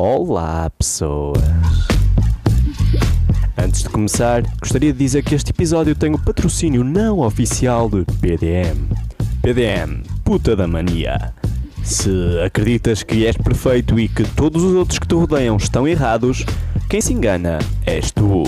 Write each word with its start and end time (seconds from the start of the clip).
Olá, 0.00 0.70
pessoas! 0.78 1.42
Antes 3.56 3.82
de 3.82 3.88
começar, 3.88 4.44
gostaria 4.60 4.92
de 4.92 4.98
dizer 5.00 5.24
que 5.24 5.34
este 5.34 5.50
episódio 5.50 5.92
tem 5.96 6.14
o 6.14 6.18
patrocínio 6.20 6.84
não 6.84 7.18
oficial 7.18 7.90
de 7.90 8.04
PDM. 8.20 8.78
PDM, 9.42 10.04
puta 10.22 10.54
da 10.54 10.68
mania. 10.68 11.34
Se 11.82 12.12
acreditas 12.46 13.02
que 13.02 13.26
és 13.26 13.36
perfeito 13.36 13.98
e 13.98 14.08
que 14.08 14.22
todos 14.22 14.62
os 14.62 14.72
outros 14.74 15.00
que 15.00 15.08
te 15.08 15.16
rodeiam 15.16 15.56
estão 15.56 15.88
errados, 15.88 16.46
quem 16.88 17.00
se 17.00 17.12
engana 17.12 17.58
és 17.84 18.12
tu. 18.12 18.44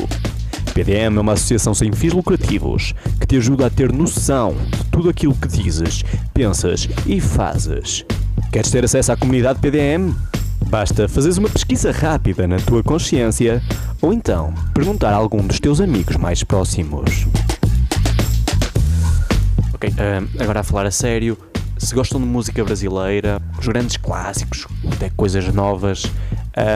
PDM 0.73 1.17
é 1.17 1.21
uma 1.21 1.33
associação 1.33 1.75
sem 1.75 1.91
fins 1.91 2.13
lucrativos 2.13 2.95
que 3.19 3.27
te 3.27 3.37
ajuda 3.39 3.67
a 3.67 3.71
ter 3.71 3.93
noção 3.93 4.55
de 4.55 4.85
tudo 4.85 5.09
aquilo 5.09 5.35
que 5.35 5.49
dizes, 5.49 6.05
pensas 6.33 6.89
e 7.05 7.21
fazes. 7.21 8.05
Queres 8.53 8.71
ter 8.71 8.85
acesso 8.85 9.11
à 9.11 9.17
comunidade 9.17 9.59
PDM? 9.59 10.15
Basta 10.71 11.09
fazeres 11.09 11.37
uma 11.37 11.49
pesquisa 11.49 11.91
rápida 11.91 12.47
na 12.47 12.57
tua 12.59 12.81
consciência 12.81 13.61
ou 14.01 14.13
então 14.13 14.55
perguntar 14.73 15.11
a 15.13 15.17
algum 15.17 15.45
dos 15.45 15.59
teus 15.59 15.81
amigos 15.81 16.15
mais 16.17 16.45
próximos. 16.45 17.27
Ok, 19.75 19.93
agora 20.39 20.61
a 20.61 20.63
falar 20.63 20.87
a 20.87 20.91
sério, 20.93 21.37
se 21.77 21.93
gostam 21.93 22.21
de 22.21 22.27
música 22.27 22.63
brasileira, 22.63 23.43
os 23.59 23.67
grandes 23.67 23.97
clássicos, 23.97 24.69
até 24.93 25.11
coisas 25.11 25.53
novas, 25.53 26.05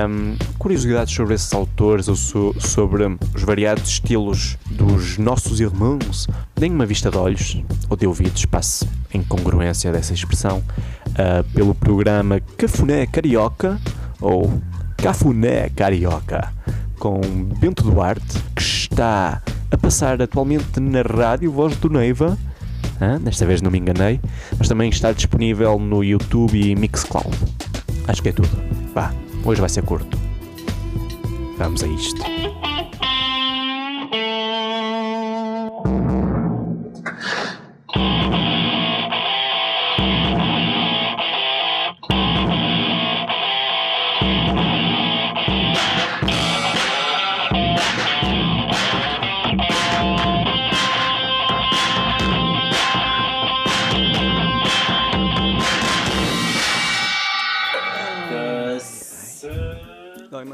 um, 0.08 0.36
curiosidades 0.58 1.14
sobre 1.14 1.34
esses 1.34 1.54
autores 1.54 2.08
ou 2.08 2.16
so, 2.16 2.52
sobre 2.58 3.04
os 3.32 3.42
variados 3.44 3.88
estilos 3.88 4.58
dos 4.72 5.18
nossos 5.18 5.60
irmãos, 5.60 6.26
deem 6.56 6.72
uma 6.72 6.84
vista 6.84 7.12
de 7.12 7.16
olhos 7.16 7.62
ou 7.88 7.96
de 7.96 8.08
ouvidos, 8.08 8.44
passe 8.44 8.88
em 9.14 9.22
congruência 9.22 9.92
dessa 9.92 10.12
expressão, 10.12 10.62
uh, 11.08 11.44
pelo 11.54 11.74
programa 11.74 12.40
Cafuné 12.58 13.06
Carioca 13.06 13.80
ou 14.20 14.60
Cafuné 14.96 15.70
Carioca 15.70 16.52
com 16.98 17.20
Bento 17.58 17.84
Duarte, 17.84 18.42
que 18.54 18.62
está 18.62 19.42
a 19.70 19.76
passar 19.76 20.20
atualmente 20.22 20.80
na 20.80 21.02
rádio 21.02 21.52
Voz 21.52 21.76
do 21.76 21.90
Neiva. 21.90 22.38
Ah, 23.00 23.18
desta 23.18 23.44
vez 23.44 23.60
não 23.60 23.70
me 23.70 23.78
enganei, 23.78 24.20
mas 24.56 24.68
também 24.68 24.88
está 24.88 25.12
disponível 25.12 25.78
no 25.78 26.02
YouTube 26.02 26.58
e 26.58 26.74
Mixcloud. 26.74 27.36
Acho 28.06 28.22
que 28.22 28.28
é 28.28 28.32
tudo. 28.32 28.48
Vá, 28.94 29.12
hoje 29.44 29.60
vai 29.60 29.68
ser 29.68 29.82
curto. 29.82 30.16
Vamos 31.58 31.82
a 31.82 31.86
isto. 31.88 32.33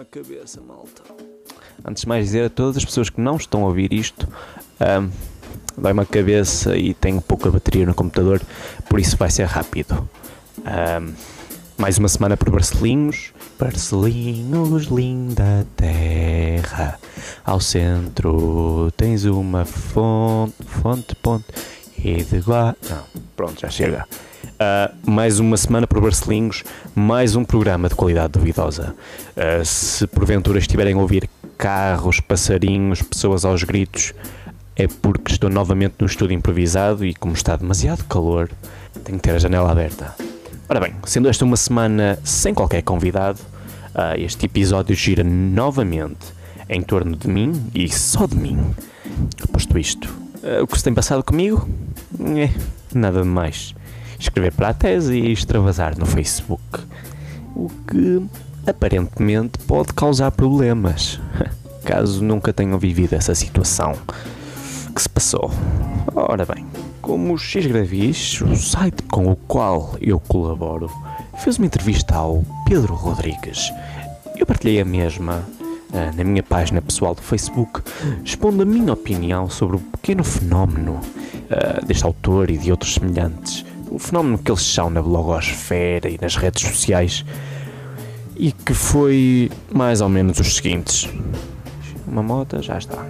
Dói-me 0.01 0.03
a 0.03 0.05
cabeça, 0.05 0.61
malta. 0.63 1.03
Antes 1.85 2.03
de 2.03 2.09
mais 2.09 2.25
dizer 2.25 2.47
a 2.47 2.51
todas 2.51 2.77
as 2.79 2.85
pessoas 2.85 3.11
que 3.11 3.21
não 3.21 3.37
estão 3.37 3.65
a 3.65 3.67
ouvir 3.67 3.93
isto, 3.93 4.27
um, 4.81 5.11
dói-me 5.77 6.01
a 6.01 6.07
cabeça 6.07 6.77
e 6.77 6.95
tenho 6.95 7.21
pouca 7.21 7.51
bateria 7.51 7.85
no 7.85 7.95
computador, 7.95 8.41
por 8.89 8.99
isso 8.99 9.17
vai 9.17 9.31
ser 9.31 9.45
rápido. 9.45 10.09
Um, 10.59 11.13
mais 11.77 11.99
uma 11.99 12.09
semana 12.09 12.37
por 12.37 12.51
Barcelinhos. 12.51 13.33
Barcelinhos, 13.59 14.85
linda 14.87 15.67
terra. 15.77 16.99
Ao 17.45 17.61
centro 17.61 18.91
tens 18.97 19.25
uma 19.25 19.65
fonte, 19.65 20.63
fonte, 20.65 21.15
ponte 21.17 21.47
e 21.99 22.23
de 22.23 22.39
guá. 22.39 22.75
Não, 22.89 23.05
pronto, 23.37 23.61
já 23.61 23.69
chega. 23.69 24.07
Uh, 24.45 25.11
mais 25.11 25.41
uma 25.41 25.57
semana 25.57 25.87
por 25.87 26.01
Barcelinhos, 26.03 26.65
mais 26.95 27.35
um 27.35 27.45
programa 27.45 27.89
de 27.89 27.95
qualidade 27.95 28.35
duvidosa. 28.35 28.95
Uh, 29.35 29.65
se 29.65 30.07
porventura 30.07 30.59
estiverem 30.59 30.95
a 30.95 30.99
ouvir 30.99 31.29
carros, 31.57 32.21
passarinhos, 32.21 33.01
pessoas 33.01 33.45
aos 33.45 33.63
gritos, 33.63 34.13
é 34.77 34.87
porque 34.87 35.33
estou 35.33 35.49
novamente 35.49 35.95
no 35.99 36.07
estúdio 36.07 36.35
improvisado 36.35 37.05
e, 37.05 37.15
como 37.15 37.33
está 37.33 37.57
demasiado 37.57 38.05
calor, 38.05 38.51
tenho 39.05 39.19
que 39.19 39.25
ter 39.25 39.35
a 39.35 39.39
janela 39.39 39.71
aberta. 39.71 40.15
Ora 40.69 40.81
bem, 40.81 40.95
sendo 41.05 41.29
esta 41.29 41.45
uma 41.45 41.57
semana 41.57 42.19
sem 42.23 42.53
qualquer 42.53 42.83
convidado, 42.83 43.41
uh, 43.95 44.19
este 44.19 44.47
episódio 44.47 44.95
gira 44.95 45.25
novamente 45.25 46.35
em 46.69 46.83
torno 46.83 47.17
de 47.17 47.29
mim 47.29 47.67
e 47.75 47.89
só 47.89 48.27
de 48.27 48.37
mim. 48.37 48.75
Posto 49.53 49.79
isto, 49.79 50.15
o 50.63 50.67
que 50.67 50.79
se 50.79 50.85
tem 50.85 50.95
passado 50.95 51.25
comigo? 51.25 51.69
É, 52.37 52.51
nada 52.95 53.23
de 53.23 53.27
mais 53.27 53.75
escrever 54.21 54.53
para 54.53 54.69
a 54.69 54.75
tese 54.75 55.19
e 55.19 55.33
extravasar 55.33 55.99
no 55.99 56.05
Facebook. 56.05 56.63
O 57.57 57.69
que 57.89 58.23
aparentemente 58.67 59.59
pode 59.67 59.93
causar 59.95 60.31
problemas, 60.31 61.19
caso 61.85 62.23
nunca 62.23 62.53
tenham 62.53 62.79
vivido 62.79 63.15
essa 63.15 63.35
situação 63.35 63.95
que 64.95 65.01
se 65.01 65.09
passou. 65.09 65.51
Ora 66.15 66.45
bem, 66.45 66.67
como 67.01 67.33
o 67.33 67.39
X 67.39 67.67
Gravis, 67.67 68.41
o 68.43 68.55
site 68.55 69.03
com 69.05 69.33
o 69.33 69.37
qual 69.37 69.97
eu 70.01 70.21
colaboro, 70.21 70.91
fez 71.39 71.57
uma 71.57 71.67
entrevista 71.67 72.15
ao 72.15 72.45
Pedro 72.67 72.95
Rodrigues. 72.95 73.73
Eu 74.37 74.45
partilhei 74.45 74.81
a 74.81 74.85
mesma 74.85 75.43
uh, 75.91 76.17
na 76.17 76.25
minha 76.25 76.43
página 76.43 76.83
pessoal 76.83 77.15
do 77.15 77.23
Facebook, 77.23 77.83
expondo 78.25 78.63
a 78.63 78.67
minha 78.67 78.93
opinião 78.93 79.49
sobre 79.49 79.77
o 79.77 79.81
pequeno 79.81 80.25
fenómeno 80.25 80.93
uh, 80.93 81.87
deste 81.87 82.05
autor 82.05 82.51
e 82.51 82.59
de 82.59 82.71
outros 82.71 82.95
semelhantes 82.95 83.65
o 83.91 83.99
fenómeno 83.99 84.39
que 84.39 84.51
eles 84.51 84.63
são 84.63 84.89
na 84.89 85.03
blogosfera 85.03 86.09
e 86.09 86.17
nas 86.21 86.37
redes 86.37 86.63
sociais 86.63 87.25
e 88.37 88.53
que 88.53 88.73
foi 88.73 89.51
mais 89.71 90.01
ou 90.01 90.09
menos 90.09 90.39
os 90.39 90.57
seguintes. 90.57 91.09
Uma 92.07 92.23
moda, 92.23 92.63
já 92.63 92.79
está. 92.79 93.05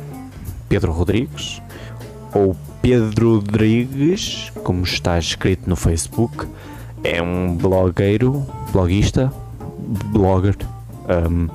Pedro 0.68 0.92
Rodrigues, 0.92 1.62
ou 2.34 2.56
Pedro 2.82 3.36
Rodrigues, 3.36 4.50
como 4.64 4.82
está 4.82 5.18
escrito 5.18 5.68
no 5.68 5.76
Facebook, 5.76 6.46
é 7.04 7.22
um 7.22 7.56
blogueiro, 7.56 8.46
bloguista, 8.72 9.32
blogger, 10.12 10.56
um, 11.30 11.48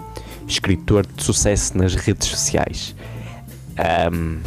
escritor 0.47 1.05
de 1.05 1.23
sucesso 1.23 1.77
nas 1.77 1.95
redes 1.95 2.27
sociais. 2.27 2.95
Um, 4.11 4.39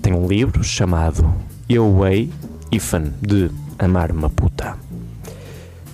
tem 0.00 0.12
um 0.12 0.26
livro 0.26 0.64
chamado 0.64 1.32
Eu 1.68 1.98
Way 1.98 2.30
Ifan 2.72 3.12
de 3.20 3.50
amar 3.78 4.10
uma 4.10 4.28
puta. 4.28 4.76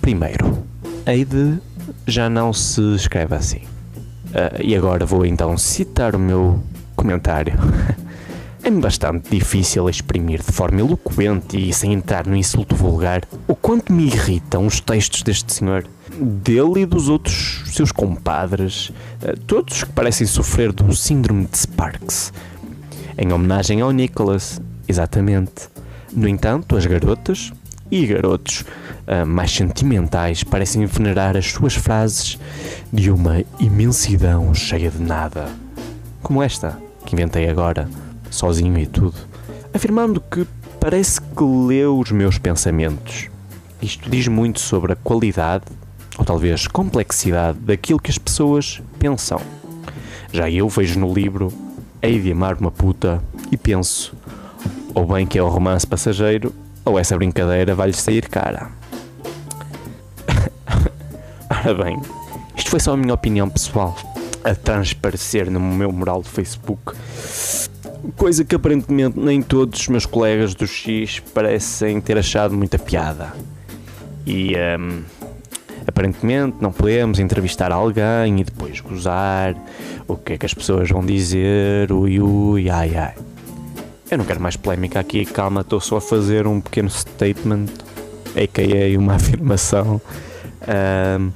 Primeiro, 0.01 0.65
Eide 1.05 1.59
já 2.07 2.29
não 2.29 2.51
se 2.51 2.81
escreve 2.95 3.35
assim. 3.35 3.61
Uh, 4.27 4.61
e 4.61 4.75
agora 4.75 5.05
vou 5.05 5.25
então 5.25 5.57
citar 5.57 6.15
o 6.15 6.19
meu 6.19 6.61
comentário. 6.95 7.53
É-me 8.63 8.81
bastante 8.81 9.29
difícil 9.29 9.87
exprimir 9.87 10.41
de 10.41 10.51
forma 10.51 10.79
eloquente 10.79 11.55
e 11.55 11.71
sem 11.71 11.93
entrar 11.93 12.25
no 12.25 12.35
insulto 12.35 12.75
vulgar 12.75 13.21
o 13.47 13.55
quanto 13.55 13.93
me 13.93 14.07
irritam 14.07 14.65
os 14.65 14.79
textos 14.79 15.21
deste 15.21 15.53
senhor, 15.53 15.85
dele 16.19 16.81
e 16.81 16.85
dos 16.87 17.07
outros 17.07 17.61
seus 17.67 17.91
compadres, 17.91 18.89
uh, 19.21 19.39
todos 19.45 19.83
que 19.83 19.91
parecem 19.91 20.25
sofrer 20.25 20.71
do 20.71 20.95
síndrome 20.95 21.45
de 21.45 21.59
Sparks. 21.59 22.33
Em 23.17 23.31
homenagem 23.31 23.81
ao 23.81 23.91
Nicholas, 23.91 24.59
exatamente. 24.87 25.69
No 26.11 26.27
entanto, 26.27 26.75
as 26.75 26.85
garotas, 26.85 27.53
e 27.95 28.05
garotos 28.07 28.65
uh, 29.07 29.25
mais 29.25 29.51
sentimentais 29.51 30.43
parecem 30.43 30.85
venerar 30.85 31.37
as 31.37 31.49
suas 31.49 31.75
frases 31.75 32.37
de 32.91 33.09
uma 33.09 33.41
imensidão 33.57 34.53
cheia 34.53 34.91
de 34.91 35.01
nada, 35.01 35.47
como 36.21 36.43
esta 36.43 36.77
que 37.05 37.15
inventei 37.15 37.49
agora, 37.49 37.87
sozinho 38.29 38.77
e 38.77 38.85
tudo, 38.85 39.15
afirmando 39.73 40.19
que 40.19 40.45
parece 40.77 41.21
que 41.21 41.43
leu 41.43 41.97
os 41.97 42.11
meus 42.11 42.37
pensamentos. 42.37 43.29
Isto 43.81 44.09
diz 44.09 44.27
muito 44.27 44.59
sobre 44.59 44.91
a 44.91 44.95
qualidade, 44.97 45.63
ou 46.17 46.25
talvez 46.25 46.67
complexidade, 46.67 47.59
daquilo 47.59 47.99
que 47.99 48.11
as 48.11 48.17
pessoas 48.17 48.81
pensam. 48.99 49.39
Já 50.33 50.49
eu 50.49 50.67
vejo 50.67 50.99
no 50.99 51.13
livro 51.13 51.53
Hei 52.01 52.19
de 52.19 52.31
amar 52.31 52.55
uma 52.59 52.71
puta 52.71 53.23
e 53.51 53.57
penso, 53.57 54.13
ou 54.93 55.07
bem 55.07 55.25
que 55.25 55.39
é 55.39 55.41
o 55.41 55.47
romance 55.47 55.87
passageiro, 55.87 56.53
ou 56.85 56.97
essa 56.99 57.17
brincadeira 57.17 57.75
vai-lhe 57.75 57.93
sair 57.93 58.29
cara. 58.29 58.69
Ora 61.49 61.73
bem, 61.73 61.99
isto 62.55 62.69
foi 62.69 62.79
só 62.79 62.93
a 62.93 62.97
minha 62.97 63.13
opinião 63.13 63.49
pessoal 63.49 63.95
a 64.43 64.53
transparecer 64.55 65.49
no 65.49 65.59
meu 65.59 65.91
mural 65.91 66.21
do 66.21 66.29
Facebook. 66.29 66.93
Coisa 68.15 68.45
que 68.45 68.55
aparentemente 68.55 69.19
nem 69.19 69.41
todos 69.41 69.81
os 69.81 69.87
meus 69.87 70.05
colegas 70.05 70.53
do 70.53 70.67
X 70.67 71.19
parecem 71.33 71.99
ter 71.99 72.17
achado 72.17 72.55
muita 72.55 72.77
piada. 72.77 73.33
E 74.27 74.53
um, 74.79 75.03
Aparentemente 75.87 76.57
não 76.59 76.71
podemos 76.71 77.19
entrevistar 77.19 77.71
alguém 77.71 78.39
e 78.39 78.43
depois 78.43 78.79
gozar 78.79 79.55
o 80.07 80.17
que 80.17 80.33
é 80.33 80.37
que 80.37 80.45
as 80.45 80.53
pessoas 80.53 80.89
vão 80.89 81.05
dizer, 81.05 81.91
ui 81.91 82.19
ui, 82.19 82.69
ai 82.69 82.95
ai. 82.95 83.13
Eu 84.09 84.19
não 84.19 84.25
quero 84.25 84.39
mais 84.39 84.55
polémica 84.55 84.99
aqui, 84.99 85.25
calma, 85.25 85.61
estou 85.61 85.81
só 85.81 85.97
a 85.97 86.01
fazer 86.01 86.45
um 86.45 86.61
pequeno 86.61 86.89
statement, 86.89 87.65
a.k.a. 88.35 88.99
uma 88.99 89.15
afirmação. 89.17 89.99
Um, 91.19 91.31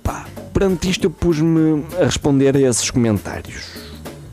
pá, 0.00 0.24
perante 0.52 0.88
isto 0.88 1.04
eu 1.04 1.10
pus-me 1.10 1.84
a 2.00 2.04
responder 2.04 2.56
a 2.56 2.60
esses 2.60 2.88
comentários, 2.88 3.66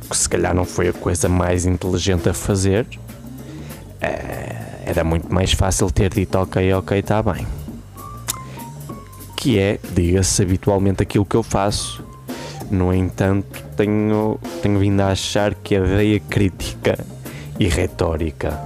que 0.08 0.16
se 0.16 0.30
calhar 0.30 0.54
não 0.54 0.64
foi 0.64 0.90
a 0.90 0.94
coisa 0.94 1.28
mais 1.28 1.66
inteligente 1.66 2.30
a 2.30 2.36
fazer. 2.36 2.86
Uh, 2.86 4.62
era 4.86 5.04
muito 5.04 5.34
mais 5.34 5.52
fácil 5.52 5.90
ter 5.90 6.14
dito 6.14 6.38
ok, 6.38 6.72
ok, 6.74 7.00
está 7.00 7.24
bem. 7.24 7.48
Que 9.36 9.58
é, 9.58 9.80
diga-se 9.96 10.44
habitualmente 10.44 11.02
aquilo 11.02 11.26
que 11.26 11.36
eu 11.36 11.42
faço. 11.42 12.04
No 12.70 12.94
entanto, 12.94 13.64
tenho, 13.76 14.40
tenho 14.62 14.78
vindo 14.78 15.02
a 15.02 15.08
achar 15.08 15.56
que 15.56 15.76
a 15.76 15.82
veia 15.82 16.20
crítica 16.20 16.98
e 17.62 17.68
retórica 17.68 18.60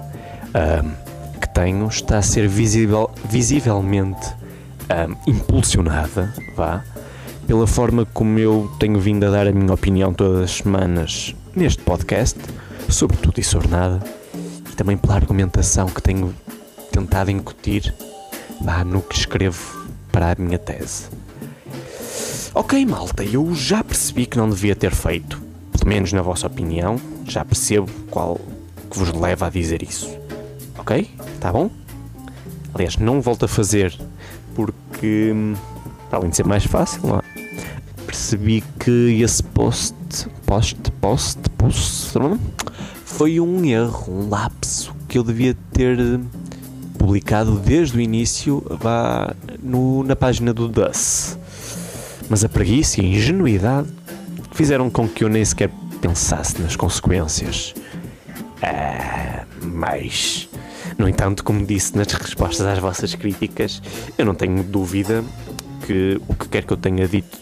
um, 0.55 1.39
que 1.41 1.49
tenho 1.49 1.85
está 1.85 2.19
a 2.19 2.21
ser 2.21 2.47
visível, 2.47 3.11
visivelmente 3.29 4.25
um, 4.89 5.29
impulsionada, 5.29 6.33
vá, 6.55 6.81
pela 7.45 7.67
forma 7.67 8.05
como 8.05 8.39
eu 8.39 8.71
tenho 8.79 8.97
vindo 8.97 9.25
a 9.25 9.29
dar 9.29 9.47
a 9.47 9.51
minha 9.51 9.73
opinião 9.73 10.13
todas 10.13 10.45
as 10.45 10.51
semanas 10.51 11.35
neste 11.53 11.83
podcast, 11.83 12.39
sobre 12.87 13.17
tudo 13.17 13.37
e 13.37 13.43
sobre 13.43 13.67
nada, 13.67 14.01
e 14.71 14.75
também 14.77 14.95
pela 14.95 15.15
argumentação 15.15 15.87
que 15.87 16.01
tenho 16.01 16.33
tentado 16.89 17.29
incutir 17.29 17.93
vá, 18.61 18.85
no 18.85 19.01
que 19.01 19.15
escrevo 19.15 19.89
para 20.09 20.31
a 20.31 20.35
minha 20.35 20.57
tese. 20.57 21.09
Ok, 22.53 22.85
malta, 22.85 23.25
eu 23.25 23.53
já 23.53 23.83
percebi 23.83 24.25
que 24.25 24.37
não 24.37 24.49
devia 24.49 24.73
ter 24.73 24.95
feito, 24.95 25.41
pelo 25.73 25.89
menos 25.89 26.13
na 26.13 26.21
vossa 26.21 26.47
opinião, 26.47 26.95
já 27.27 27.43
percebo 27.43 27.91
qual 28.09 28.39
que 28.95 28.99
vos 28.99 29.11
leva 29.11 29.47
a 29.47 29.49
dizer 29.49 29.83
isso. 29.83 30.09
Ok? 30.77 31.11
Tá 31.41 31.51
bom? 31.51 31.69
Aliás, 32.73 32.95
não 32.95 33.21
volto 33.21 33.43
a 33.43 33.47
fazer 33.47 33.93
porque, 34.55 35.33
para 36.09 36.19
além 36.19 36.29
de 36.29 36.37
ser 36.37 36.45
mais 36.45 36.63
fácil, 36.63 37.01
não 37.05 37.17
é? 37.17 37.21
percebi 38.05 38.63
que 38.79 39.21
esse 39.21 39.43
post, 39.43 39.93
post, 40.45 40.91
post, 41.01 41.39
post, 41.57 42.13
foi 43.03 43.41
um 43.41 43.65
erro, 43.65 44.13
um 44.13 44.29
lapso 44.29 44.95
que 45.09 45.17
eu 45.17 45.23
devia 45.23 45.57
ter 45.73 45.97
publicado 46.97 47.59
desde 47.59 47.97
o 47.97 48.01
início 48.01 48.63
vá, 48.79 49.35
no, 49.61 50.03
na 50.03 50.15
página 50.15 50.53
do 50.53 50.69
DUS. 50.69 51.37
Mas 52.29 52.45
a 52.45 52.49
preguiça 52.49 53.01
e 53.01 53.05
a 53.05 53.07
ingenuidade 53.09 53.89
fizeram 54.53 54.89
com 54.89 55.05
que 55.05 55.25
eu 55.25 55.29
nem 55.29 55.43
sequer 55.43 55.69
pensasse 55.99 56.61
nas 56.61 56.77
consequências. 56.77 57.73
Ah, 58.65 59.45
mas, 59.61 60.49
no 60.97 61.07
entanto, 61.07 61.43
como 61.43 61.63
disse 61.63 61.95
nas 61.95 62.11
respostas 62.11 62.65
às 62.65 62.79
vossas 62.79 63.13
críticas, 63.13 63.79
eu 64.17 64.25
não 64.25 64.33
tenho 64.33 64.63
dúvida 64.63 65.23
que 65.85 66.19
o 66.27 66.33
que 66.33 66.47
quer 66.49 66.63
que 66.63 66.73
eu 66.73 66.77
tenha 66.77 67.07
dito, 67.07 67.37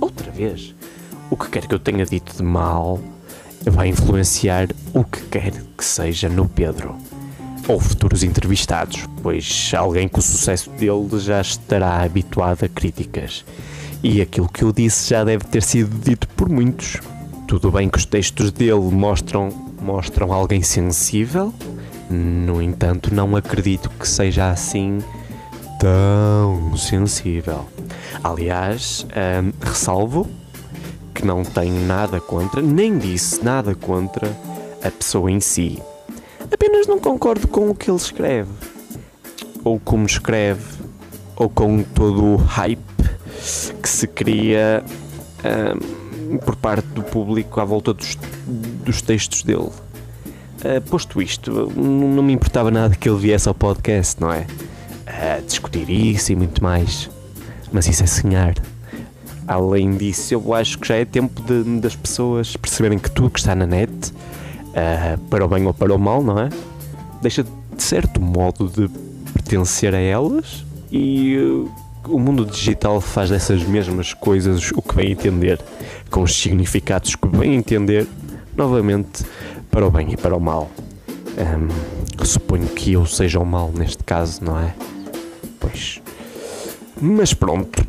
outra 0.00 0.32
vez, 0.32 0.74
o 1.30 1.36
que 1.36 1.48
quer 1.48 1.68
que 1.68 1.74
eu 1.74 1.78
tenha 1.78 2.04
dito 2.04 2.36
de 2.36 2.42
mal, 2.42 3.00
vai 3.62 3.88
influenciar 3.88 4.68
o 4.92 5.04
que 5.04 5.22
quer 5.26 5.52
que 5.78 5.84
seja 5.84 6.28
no 6.28 6.48
Pedro 6.48 6.96
ou 7.68 7.80
futuros 7.80 8.22
entrevistados, 8.22 9.08
pois 9.22 9.72
alguém 9.74 10.08
com 10.08 10.18
o 10.18 10.22
sucesso 10.22 10.68
dele 10.70 11.08
já 11.18 11.40
estará 11.40 12.02
habituado 12.02 12.64
a 12.64 12.68
críticas. 12.68 13.44
E 14.02 14.20
aquilo 14.20 14.48
que 14.48 14.64
eu 14.64 14.72
disse 14.72 15.08
já 15.08 15.24
deve 15.24 15.44
ter 15.44 15.62
sido 15.62 15.96
dito 15.98 16.28
por 16.28 16.48
muitos. 16.48 16.98
Tudo 17.48 17.70
bem 17.70 17.88
que 17.88 17.96
os 17.96 18.04
textos 18.04 18.52
dele 18.52 18.90
mostram 18.92 19.63
mostram 19.84 20.32
alguém 20.32 20.62
sensível, 20.62 21.52
no 22.08 22.62
entanto, 22.62 23.14
não 23.14 23.36
acredito 23.36 23.90
que 23.90 24.08
seja 24.08 24.50
assim 24.50 24.98
tão 25.78 26.74
sensível. 26.76 27.66
Aliás, 28.22 29.06
hum, 29.10 29.52
ressalvo 29.60 30.26
que 31.14 31.26
não 31.26 31.44
tenho 31.44 31.86
nada 31.86 32.18
contra, 32.18 32.62
nem 32.62 32.98
disse 32.98 33.44
nada 33.44 33.74
contra 33.74 34.26
a 34.82 34.90
pessoa 34.90 35.30
em 35.30 35.38
si. 35.38 35.82
Apenas 36.50 36.86
não 36.86 36.98
concordo 36.98 37.46
com 37.46 37.68
o 37.68 37.74
que 37.74 37.90
ele 37.90 37.98
escreve, 37.98 38.50
ou 39.62 39.78
como 39.78 40.06
escreve, 40.06 40.64
ou 41.36 41.50
com 41.50 41.82
todo 41.82 42.24
o 42.24 42.36
hype 42.36 42.80
que 43.82 43.88
se 43.88 44.06
cria. 44.06 44.82
Hum, 45.44 46.04
por 46.38 46.56
parte 46.56 46.86
do 46.88 47.02
público 47.02 47.60
à 47.60 47.64
volta 47.64 47.92
dos, 47.92 48.16
dos 48.84 49.02
textos 49.02 49.42
dele. 49.42 49.70
Uh, 50.64 50.80
posto 50.88 51.20
isto, 51.20 51.72
não 51.76 52.22
me 52.22 52.32
importava 52.32 52.70
nada 52.70 52.94
que 52.94 53.08
ele 53.08 53.18
viesse 53.18 53.48
ao 53.48 53.54
podcast, 53.54 54.20
não 54.20 54.32
é? 54.32 54.46
Uh, 55.06 55.46
discutir 55.46 55.88
isso 55.90 56.32
e 56.32 56.36
muito 56.36 56.62
mais. 56.62 57.10
Mas 57.72 57.86
isso 57.86 58.02
é 58.02 58.06
sonhar. 58.06 58.54
Além 59.46 59.96
disso, 59.96 60.32
eu 60.32 60.54
acho 60.54 60.78
que 60.78 60.88
já 60.88 60.96
é 60.96 61.04
tempo 61.04 61.42
de, 61.42 61.80
das 61.80 61.94
pessoas 61.94 62.56
perceberem 62.56 62.98
que 62.98 63.10
tudo 63.10 63.30
que 63.30 63.38
está 63.38 63.54
na 63.54 63.66
net, 63.66 63.92
uh, 64.70 65.18
para 65.28 65.44
o 65.44 65.48
bem 65.48 65.66
ou 65.66 65.74
para 65.74 65.94
o 65.94 65.98
mal, 65.98 66.22
não 66.22 66.38
é? 66.38 66.48
Deixa 67.20 67.42
de 67.42 67.82
certo 67.82 68.20
modo 68.20 68.68
de 68.68 68.88
pertencer 69.32 69.94
a 69.94 69.98
elas 69.98 70.64
e 70.90 71.36
o 72.08 72.18
mundo 72.18 72.44
digital 72.44 73.00
faz 73.00 73.30
dessas 73.30 73.62
mesmas 73.64 74.12
coisas 74.12 74.70
o 74.72 74.82
que 74.82 74.94
bem 74.94 75.12
entender, 75.12 75.60
com 76.10 76.22
os 76.22 76.34
significados 76.34 77.16
que 77.16 77.26
bem 77.28 77.54
entender, 77.54 78.06
novamente 78.56 79.24
para 79.70 79.86
o 79.86 79.90
bem 79.90 80.12
e 80.12 80.16
para 80.16 80.36
o 80.36 80.40
mal. 80.40 80.70
Um, 81.36 82.24
suponho 82.24 82.68
que 82.68 82.92
eu 82.92 83.06
seja 83.06 83.38
o 83.40 83.44
mal 83.44 83.70
neste 83.74 84.02
caso, 84.04 84.44
não 84.44 84.58
é? 84.58 84.74
Pois. 85.58 86.00
Mas 87.00 87.34
pronto, 87.34 87.82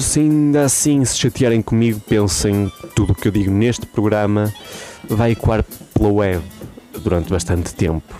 se 0.00 0.20
ainda 0.20 0.64
assim 0.64 1.04
se 1.04 1.18
chatearem 1.18 1.60
comigo, 1.60 2.00
pensem 2.00 2.72
tudo 2.94 3.12
o 3.12 3.14
que 3.14 3.28
eu 3.28 3.32
digo 3.32 3.50
neste 3.50 3.84
programa 3.84 4.52
vai 5.08 5.32
ecoar 5.32 5.64
pela 5.92 6.08
web 6.08 6.42
durante 7.02 7.30
bastante 7.30 7.74
tempo. 7.74 8.14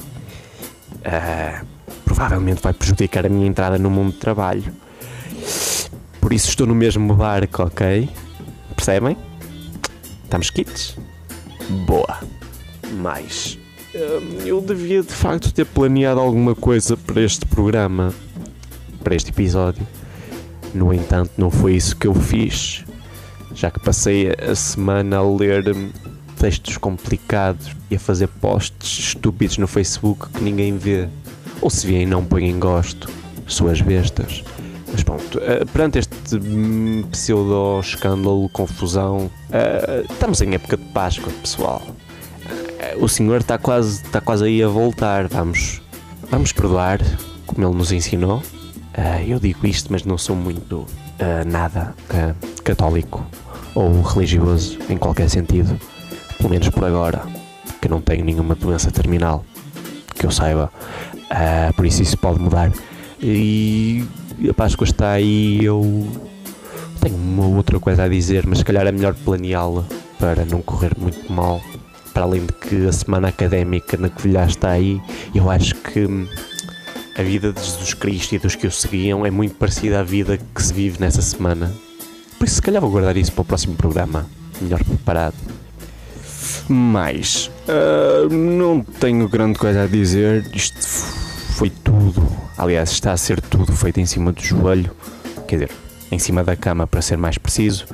Uh, 0.99 1.65
provavelmente 2.05 2.61
vai 2.61 2.73
prejudicar 2.73 3.25
a 3.25 3.29
minha 3.29 3.47
entrada 3.47 3.79
no 3.79 3.89
mundo 3.89 4.13
de 4.13 4.19
trabalho 4.19 4.65
por 6.29 6.35
isso 6.35 6.51
estou 6.51 6.67
no 6.67 6.75
mesmo 6.75 7.15
barco, 7.15 7.63
ok? 7.63 8.07
Percebem? 8.77 9.17
Estamos 10.25 10.51
quites? 10.51 10.95
Boa. 11.69 12.19
Mas 12.93 13.59
hum, 13.95 14.39
eu 14.45 14.61
devia 14.61 15.03
de 15.03 15.13
facto 15.13 15.53
ter 15.53 15.67
planeado 15.67 16.21
alguma 16.21 16.55
coisa 16.55 16.97
para 16.97 17.21
este 17.23 17.45
programa, 17.47 18.15
para 19.03 19.15
este 19.15 19.31
episódio. 19.31 19.87
No 20.75 20.93
entanto, 20.93 21.33
não 21.37 21.51
foi 21.51 21.75
isso 21.75 21.97
que 21.97 22.07
eu 22.07 22.15
fiz, 22.15 22.85
já 23.55 23.71
que 23.71 23.81
passei 23.81 24.29
a 24.31 24.55
semana 24.55 25.19
a 25.19 25.23
ler 25.23 25.75
hum, 25.75 25.91
textos 26.39 26.77
complicados 26.77 27.71
e 27.91 27.97
a 27.97 27.99
fazer 27.99 28.29
posts 28.29 28.99
estúpidos 28.99 29.59
no 29.59 29.67
Facebook 29.67 30.29
que 30.31 30.43
ninguém 30.43 30.77
vê. 30.77 31.09
Ou 31.61 31.69
se 31.69 31.87
vêem, 31.87 32.07
não 32.07 32.25
põem 32.25 32.59
gosto. 32.59 33.09
Suas 33.47 33.81
bestas. 33.81 34.45
Mas 34.99 35.05
pronto, 35.05 35.39
uh, 35.39 35.65
perante 35.73 36.01
este 36.01 36.41
pseudo-escândalo, 37.13 38.49
confusão, 38.49 39.31
uh, 39.49 40.13
estamos 40.13 40.41
em 40.41 40.55
época 40.55 40.77
de 40.77 40.85
Páscoa, 40.87 41.33
pessoal. 41.41 41.81
Uh, 41.87 43.05
o 43.05 43.09
senhor 43.09 43.41
está 43.41 43.57
quase, 43.59 44.03
está 44.03 44.21
quase 44.21 44.47
aí 44.47 44.61
a 44.61 44.67
voltar, 44.67 45.29
vamos, 45.29 45.81
vamos 46.29 46.51
perdoar, 46.51 46.99
como 47.47 47.65
ele 47.65 47.77
nos 47.77 47.93
ensinou. 47.93 48.43
eu 49.25 49.39
digo 49.39 49.65
isto, 49.69 49.93
mas 49.93 50.05
não 50.05 50.19
sou 50.19 50.35
muito 50.35 50.85
nada 51.47 51.95
católico 52.65 53.25
ou 53.77 54.03
religioso 54.03 54.81
em 54.91 54.97
qualquer 54.97 55.31
sentido, 55.31 55.79
pelo 56.39 56.51
menos 56.51 56.69
por 56.71 56.85
agora, 56.85 57.23
que 57.81 57.89
não 57.89 58.01
tenho 58.01 58.25
nenhuma 58.25 58.57
doença 58.57 58.91
terminal, 58.91 59.45
que 60.17 60.27
eu 60.27 60.33
saiba. 60.33 60.73
por 61.77 61.87
isso 61.87 62.03
isso 62.03 62.19
pode 62.19 62.41
mudar. 62.41 62.73
E 63.21 64.05
a 64.49 64.55
Páscoa 64.55 64.85
está 64.85 65.13
aí 65.13 65.65
eu 65.65 66.07
tenho 67.01 67.17
uma 67.17 67.47
outra 67.47 67.81
coisa 67.81 68.05
a 68.05 68.09
dizer, 68.09 68.47
mas 68.47 68.59
se 68.59 68.65
calhar 68.65 68.87
é 68.87 68.93
melhor 68.93 69.15
planeá-la 69.15 69.85
para 70.19 70.45
não 70.45 70.61
correr 70.61 70.93
muito 70.99 71.33
mal. 71.33 71.61
Para 72.13 72.25
além 72.25 72.45
de 72.45 72.53
que 72.53 72.87
a 72.87 72.93
semana 72.93 73.29
académica 73.29 73.97
na 73.97 74.09
Covilhã 74.09 74.45
está 74.45 74.71
aí, 74.71 75.01
eu 75.35 75.49
acho 75.51 75.75
que 75.77 76.07
a 77.17 77.23
vida 77.23 77.53
de 77.53 77.61
Jesus 77.61 77.95
Cristo 77.95 78.35
e 78.35 78.39
dos 78.39 78.55
que 78.55 78.67
o 78.67 78.71
seguiam 78.71 79.25
é 79.25 79.31
muito 79.31 79.55
parecida 79.55 80.01
à 80.01 80.03
vida 80.03 80.39
que 80.39 80.63
se 80.63 80.73
vive 80.73 81.01
nessa 81.01 81.23
semana. 81.23 81.73
Por 82.39 82.47
isso, 82.47 82.57
se 82.57 82.63
calhar, 82.63 82.81
vou 82.81 82.91
guardar 82.91 83.17
isso 83.17 83.33
para 83.33 83.43
o 83.43 83.45
próximo 83.45 83.75
programa, 83.75 84.27
melhor 84.61 84.83
preparado. 84.85 85.37
Mas, 86.69 87.51
uh, 87.67 88.33
não 88.33 88.83
tenho 88.83 89.29
grande 89.29 89.59
coisa 89.59 89.85
a 89.85 89.87
dizer, 89.87 90.49
isto 90.55 91.18
foi 91.59 91.71
tudo 91.71 92.25
Aliás, 92.57 92.93
está 92.93 93.13
a 93.13 93.17
ser 93.17 93.41
tudo 93.41 93.73
feito 93.73 93.99
em 93.99 94.07
cima 94.07 94.31
do 94.31 94.41
joelho 94.41 94.95
quer 95.49 95.57
dizer, 95.57 95.71
em 96.13 96.19
cima 96.19 96.45
da 96.45 96.55
cama 96.55 96.87
para 96.87 97.03
ser 97.03 97.17
mais 97.17 97.37
preciso. 97.37 97.87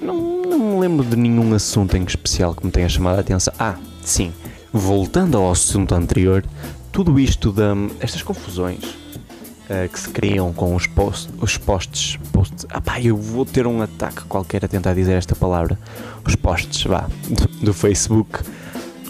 Não, 0.00 0.42
não 0.42 0.58
me 0.58 0.80
lembro 0.80 1.04
de 1.04 1.14
nenhum 1.14 1.54
assunto 1.54 1.96
em 1.96 2.02
especial 2.02 2.52
que 2.52 2.64
me 2.66 2.72
tenha 2.72 2.88
chamado 2.88 3.18
a 3.18 3.20
atenção. 3.20 3.52
Ah, 3.58 3.76
sim, 4.02 4.32
voltando 4.72 5.36
ao 5.36 5.52
assunto 5.52 5.94
anterior, 5.94 6.44
tudo 6.90 7.20
isto 7.20 7.52
de 7.52 7.62
estas 8.00 8.22
confusões 8.22 8.82
uh, 8.82 9.88
que 9.92 10.00
se 10.00 10.08
criam 10.08 10.52
com 10.52 10.74
os, 10.74 10.88
post, 10.88 11.30
os 11.40 11.56
posts, 11.56 12.18
posts. 12.32 12.66
Ah 12.70 12.80
pá, 12.80 13.00
eu 13.00 13.16
vou 13.16 13.44
ter 13.44 13.68
um 13.68 13.82
ataque 13.82 14.22
qualquer 14.24 14.64
a 14.64 14.68
tentar 14.68 14.94
dizer 14.94 15.12
esta 15.12 15.36
palavra. 15.36 15.78
Os 16.26 16.34
posts, 16.34 16.84
vá, 16.84 17.06
do, 17.28 17.66
do 17.66 17.72
Facebook. 17.74 18.40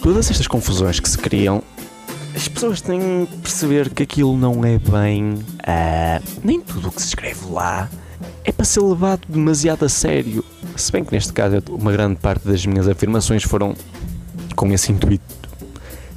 Todas 0.03 0.29
estas 0.29 0.45
confusões 0.45 0.99
que 0.99 1.09
se 1.09 1.17
criam 1.17 1.63
as 2.35 2.47
pessoas 2.47 2.81
têm 2.81 3.27
que 3.29 3.37
perceber 3.37 3.89
que 3.89 4.03
aquilo 4.03 4.37
não 4.37 4.65
é 4.65 4.77
bem. 4.77 5.33
Uh, 5.33 6.23
nem 6.43 6.59
tudo 6.59 6.89
o 6.89 6.91
que 6.91 7.01
se 7.01 7.09
escreve 7.09 7.45
lá 7.49 7.89
é 8.43 8.51
para 8.51 8.65
ser 8.65 8.81
levado 8.81 9.21
demasiado 9.27 9.85
a 9.85 9.89
sério. 9.89 10.43
Se 10.75 10.91
bem 10.91 11.03
que 11.03 11.11
neste 11.13 11.31
caso 11.31 11.61
uma 11.69 11.91
grande 11.91 12.15
parte 12.15 12.47
das 12.47 12.65
minhas 12.65 12.87
afirmações 12.87 13.43
foram 13.43 13.75
com 14.55 14.71
esse 14.71 14.91
intuito 14.91 15.23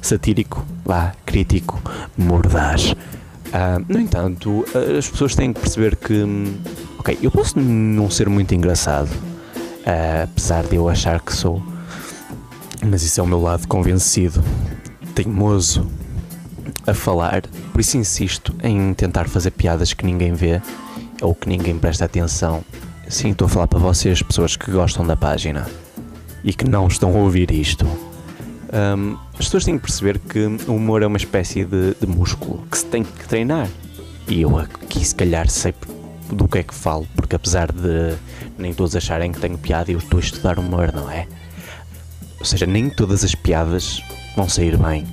satírico, 0.01 0.65
lá, 0.85 1.13
crítico, 1.25 1.81
mordaz. 2.17 2.91
Uh, 3.47 3.83
no 3.87 3.99
entanto, 3.99 4.65
as 4.97 5.09
pessoas 5.09 5.35
têm 5.35 5.53
que 5.53 5.59
perceber 5.59 5.95
que, 5.95 6.13
hum, 6.13 6.57
ok, 6.99 7.17
eu 7.21 7.31
posso 7.31 7.59
não 7.59 8.09
ser 8.09 8.27
muito 8.27 8.53
engraçado, 8.53 9.09
uh, 9.09 10.23
apesar 10.23 10.63
de 10.63 10.75
eu 10.75 10.89
achar 10.89 11.21
que 11.21 11.33
sou, 11.33 11.61
mas 12.85 13.03
isso 13.03 13.19
é 13.19 13.23
o 13.23 13.27
meu 13.27 13.41
lado 13.41 13.67
convencido, 13.67 14.43
teimoso, 15.15 15.87
a 16.87 16.93
falar, 16.93 17.41
por 17.71 17.81
isso 17.81 17.97
insisto 17.97 18.55
em 18.63 18.93
tentar 18.93 19.27
fazer 19.27 19.51
piadas 19.51 19.93
que 19.93 20.05
ninguém 20.05 20.33
vê 20.33 20.61
ou 21.21 21.35
que 21.35 21.47
ninguém 21.49 21.77
presta 21.77 22.05
atenção. 22.05 22.63
Sim, 23.09 23.31
estou 23.31 23.45
a 23.45 23.49
falar 23.49 23.67
para 23.67 23.79
vocês, 23.79 24.21
pessoas 24.21 24.55
que 24.55 24.71
gostam 24.71 25.05
da 25.05 25.15
página 25.15 25.67
e 26.43 26.53
que 26.53 26.67
não 26.67 26.87
estão 26.87 27.15
a 27.15 27.19
ouvir 27.19 27.51
isto. 27.51 27.85
Um, 27.85 29.17
as 29.33 29.45
pessoas 29.45 29.65
têm 29.65 29.77
que 29.77 29.83
perceber 29.83 30.19
que 30.19 30.39
o 30.67 30.75
humor 30.75 31.01
é 31.01 31.07
uma 31.07 31.17
espécie 31.17 31.63
de, 31.63 31.93
de 31.99 32.07
músculo 32.07 32.65
que 32.69 32.77
se 32.77 32.85
tem 32.85 33.03
que 33.03 33.27
treinar. 33.27 33.67
E 34.27 34.41
eu 34.41 34.57
aqui, 34.57 35.05
se 35.05 35.15
calhar, 35.15 35.49
sei 35.49 35.73
do 36.31 36.47
que 36.47 36.57
é 36.57 36.63
que 36.63 36.75
falo, 36.75 37.07
porque 37.15 37.35
apesar 37.35 37.71
de 37.71 38.15
nem 38.57 38.73
todos 38.73 38.95
acharem 38.95 39.31
que 39.31 39.39
tenho 39.39 39.57
piada, 39.57 39.91
eu 39.91 39.97
estou 39.97 40.17
a 40.17 40.21
estudar 40.21 40.59
humor, 40.59 40.91
não 40.93 41.09
é? 41.09 41.27
Ou 42.39 42.45
seja, 42.45 42.65
nem 42.65 42.89
todas 42.89 43.23
as 43.23 43.33
piadas 43.33 44.01
vão 44.35 44.49
sair 44.49 44.77
bem. 44.77 45.05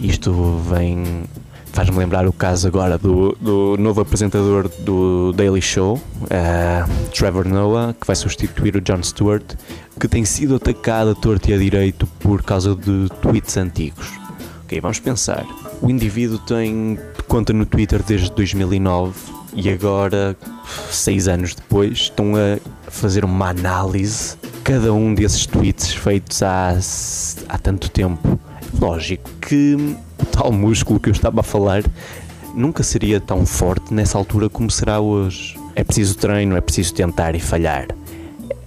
Isto 0.00 0.58
vem. 0.70 1.24
Faz-me 1.72 1.98
lembrar 1.98 2.24
o 2.28 2.32
caso 2.32 2.68
agora 2.68 2.96
do, 2.96 3.36
do 3.40 3.76
novo 3.76 4.00
apresentador 4.00 4.68
do 4.78 5.32
Daily 5.32 5.60
Show, 5.60 5.96
uh, 5.96 7.10
Trevor 7.10 7.48
Noah, 7.48 7.92
que 7.94 8.06
vai 8.06 8.14
substituir 8.14 8.76
o 8.76 8.80
Jon 8.80 9.02
Stewart, 9.02 9.56
que 9.98 10.06
tem 10.06 10.24
sido 10.24 10.54
atacado 10.54 11.10
a 11.10 11.14
torto 11.16 11.50
e 11.50 11.54
a 11.54 11.58
direito 11.58 12.06
por 12.20 12.44
causa 12.44 12.76
de 12.76 13.08
tweets 13.20 13.56
antigos. 13.56 14.08
Ok, 14.62 14.80
vamos 14.80 15.00
pensar. 15.00 15.44
O 15.82 15.90
indivíduo 15.90 16.38
tem 16.38 16.96
conta 17.26 17.52
no 17.52 17.66
Twitter 17.66 18.00
desde 18.04 18.30
2009 18.30 19.12
e 19.52 19.68
agora, 19.68 20.36
seis 20.92 21.26
anos 21.26 21.56
depois, 21.56 21.92
estão 21.92 22.34
a 22.36 22.58
fazer 22.88 23.24
uma 23.24 23.48
análise 23.48 24.36
cada 24.64 24.92
um 24.94 25.14
desses 25.14 25.44
tweets 25.44 25.92
feitos 25.92 26.42
há, 26.42 26.78
há 27.48 27.58
tanto 27.58 27.90
tempo 27.90 28.40
lógico 28.80 29.30
que 29.40 29.76
o 30.20 30.26
tal 30.26 30.52
músculo 30.52 31.00
que 31.00 31.08
eu 31.08 31.12
estava 31.12 31.40
a 31.40 31.42
falar 31.42 31.82
nunca 32.54 32.82
seria 32.82 33.20
tão 33.20 33.44
forte 33.44 33.92
nessa 33.92 34.16
altura 34.16 34.48
como 34.48 34.70
será 34.70 35.00
hoje. 35.00 35.56
É 35.74 35.82
preciso 35.82 36.16
treino, 36.16 36.56
é 36.56 36.60
preciso 36.60 36.94
tentar 36.94 37.34
e 37.34 37.40
falhar. 37.40 37.88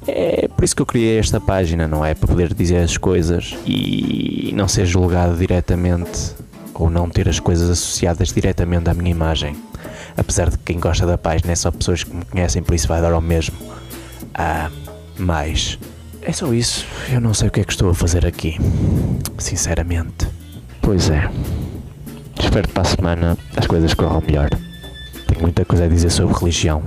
É 0.05 0.47
por 0.47 0.63
isso 0.63 0.75
que 0.75 0.81
eu 0.81 0.85
criei 0.85 1.19
esta 1.19 1.39
página, 1.39 1.87
não 1.87 2.03
é? 2.03 2.13
Para 2.13 2.27
poder 2.27 2.53
dizer 2.53 2.77
as 2.77 2.97
coisas 2.97 3.57
e 3.65 4.51
não 4.55 4.67
ser 4.67 4.85
julgado 4.85 5.35
diretamente 5.35 6.33
ou 6.73 6.89
não 6.89 7.09
ter 7.09 7.27
as 7.27 7.39
coisas 7.39 7.69
associadas 7.69 8.29
diretamente 8.29 8.89
à 8.89 8.93
minha 8.93 9.11
imagem. 9.11 9.55
Apesar 10.15 10.49
de 10.49 10.57
que 10.57 10.63
quem 10.65 10.79
gosta 10.79 11.05
da 11.05 11.17
página 11.17 11.51
é 11.51 11.55
só 11.55 11.71
pessoas 11.71 12.03
que 12.03 12.15
me 12.15 12.25
conhecem, 12.25 12.63
por 12.63 12.73
isso 12.73 12.87
vai 12.87 13.01
dar 13.01 13.11
ao 13.11 13.21
mesmo. 13.21 13.55
Ah, 14.33 14.69
mas 15.17 15.77
é 16.27 16.33
só 16.33 16.53
isso. 16.53 16.85
Eu 17.09 17.21
não 17.21 17.33
sei 17.33 17.47
o 17.47 17.51
que 17.51 17.61
é 17.61 17.63
que 17.63 17.71
estou 17.71 17.89
a 17.89 17.95
fazer 17.95 18.25
aqui. 18.25 18.57
Sinceramente. 19.37 20.27
Pois 20.81 21.09
é. 21.09 21.29
Espero 22.37 22.67
que 22.67 22.73
para 22.73 22.83
a 22.83 22.85
semana 22.85 23.37
as 23.55 23.65
coisas 23.65 23.93
corram 23.93 24.21
melhor. 24.21 24.49
Tenho 25.25 25.41
muita 25.41 25.63
coisa 25.63 25.85
a 25.85 25.87
dizer 25.87 26.09
sobre 26.09 26.37
religião. 26.37 26.83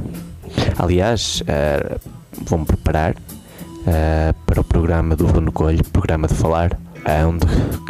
Aliás, 0.78 1.42
uh, 1.42 1.99
vou-me 2.44 2.66
preparar 2.66 3.12
uh, 3.12 4.35
para 4.44 4.61
o 4.61 4.64
programa 4.64 5.16
do 5.16 5.26
Bruno 5.26 5.50
Coelho, 5.50 5.85
programa 5.85 6.28
de 6.28 6.35
falar, 6.35 6.75
uh, 6.75 7.26
onde 7.26 7.47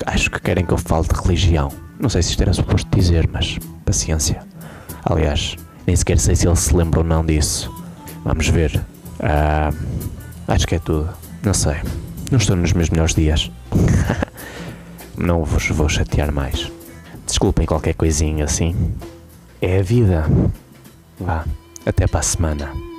acho 0.07 0.31
que 0.31 0.41
querem 0.41 0.65
que 0.65 0.73
eu 0.73 0.79
fale 0.79 1.07
de 1.09 1.21
religião. 1.21 1.69
Não 1.99 2.09
sei 2.09 2.23
se 2.23 2.31
isto 2.31 2.43
era 2.43 2.53
suposto 2.53 2.89
dizer, 2.97 3.29
mas 3.33 3.59
paciência. 3.85 4.41
Aliás, 5.05 5.57
nem 5.85 5.97
sequer 5.97 6.19
sei 6.21 6.37
se 6.37 6.47
ele 6.47 6.57
se 6.57 6.75
lembra 6.75 7.01
ou 7.01 7.05
não 7.05 7.27
disso. 7.27 7.69
Vamos 8.25 8.47
ver. 8.47 8.81
Uh, 9.19 9.77
acho 10.47 10.65
que 10.65 10.77
é 10.77 10.79
tudo. 10.79 11.11
Não 11.43 11.55
sei. 11.55 11.77
Não 12.31 12.39
estou 12.39 12.57
nos 12.57 12.73
meus 12.73 12.91
melhores 12.91 13.15
dias. 13.15 13.51
não 15.17 15.45
vos 15.45 15.69
vou 15.69 15.89
chatear 15.89 16.33
mais. 16.33 16.71
Desculpem 17.27 17.67
qualquer 17.67 17.95
coisinha 17.95 18.45
assim. 18.45 18.95
É 19.61 19.79
a 19.79 19.83
vida. 19.83 20.27
Vá. 21.19 21.45
Até 21.87 22.07
para 22.07 22.21
a 22.21 22.23
semana. 22.23 22.90